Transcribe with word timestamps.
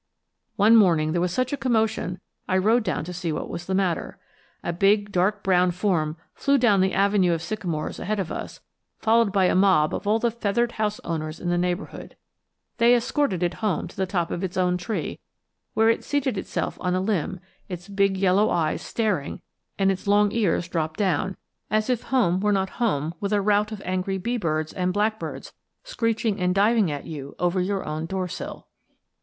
One 0.55 0.75
morning 0.75 1.11
there 1.11 1.21
was 1.21 1.31
such 1.31 1.53
a 1.53 1.57
commotion 1.57 2.19
I 2.47 2.57
rode 2.57 2.83
down 2.83 3.03
to 3.03 3.13
see 3.13 3.31
what 3.31 3.51
was 3.51 3.67
the 3.67 3.75
matter. 3.75 4.17
A 4.63 4.73
big 4.73 5.11
dark 5.11 5.43
brown 5.43 5.69
form 5.69 6.17
flew 6.33 6.57
down 6.57 6.81
the 6.81 6.95
avenue 6.95 7.33
of 7.33 7.41
sycamores 7.43 7.99
ahead 7.99 8.19
of 8.19 8.31
us, 8.31 8.61
followed 8.97 9.31
by 9.31 9.45
a 9.45 9.53
mob 9.53 9.93
of 9.93 10.07
all 10.07 10.17
the 10.17 10.31
feathered 10.31 10.71
house 10.71 10.99
owners 11.03 11.39
in 11.39 11.49
the 11.49 11.57
neighborhood. 11.59 12.15
They 12.77 12.95
escorted 12.95 13.43
it 13.43 13.53
home 13.61 13.87
to 13.89 13.95
the 13.95 14.07
top 14.07 14.31
of 14.31 14.43
its 14.43 14.57
own 14.57 14.75
tree, 14.75 15.19
where 15.75 15.91
it 15.91 16.03
seated 16.03 16.35
itself 16.35 16.79
on 16.81 16.95
a 16.95 16.99
limb, 16.99 17.39
its 17.69 17.87
big 17.87 18.17
yellow 18.17 18.49
eyes 18.49 18.81
staring 18.81 19.43
and 19.77 19.91
its 19.91 20.07
long 20.07 20.31
ears 20.31 20.67
dropped 20.67 20.97
down, 20.97 21.37
as 21.69 21.91
if 21.91 22.01
home 22.05 22.39
were 22.39 22.51
not 22.51 22.69
home 22.81 23.13
with 23.19 23.33
a 23.33 23.39
rout 23.39 23.71
of 23.71 23.83
angry 23.85 24.17
bee 24.17 24.37
birds 24.37 24.73
and 24.73 24.93
blackbirds 24.93 25.53
screeching 25.83 26.39
and 26.39 26.55
diving 26.55 26.89
at 26.89 27.05
you 27.05 27.35
over 27.37 27.59
your 27.61 27.85
own 27.85 28.07
doorsill. 28.07 28.65